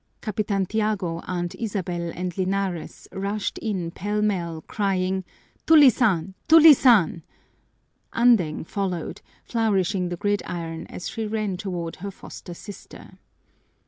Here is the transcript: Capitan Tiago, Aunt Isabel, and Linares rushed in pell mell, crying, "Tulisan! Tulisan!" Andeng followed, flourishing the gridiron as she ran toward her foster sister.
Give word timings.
Capitan 0.19 0.65
Tiago, 0.65 1.19
Aunt 1.27 1.53
Isabel, 1.53 2.11
and 2.15 2.35
Linares 2.35 3.07
rushed 3.11 3.59
in 3.59 3.91
pell 3.91 4.23
mell, 4.23 4.61
crying, 4.63 5.23
"Tulisan! 5.67 6.33
Tulisan!" 6.49 7.21
Andeng 8.11 8.65
followed, 8.65 9.21
flourishing 9.43 10.09
the 10.09 10.17
gridiron 10.17 10.87
as 10.87 11.07
she 11.07 11.27
ran 11.27 11.55
toward 11.55 11.97
her 11.97 12.09
foster 12.09 12.55
sister. 12.55 13.19